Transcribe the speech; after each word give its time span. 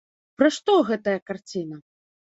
Пра 0.41 0.47
што 0.55 0.77
гэтая 0.89 1.17
карціна? 1.31 1.83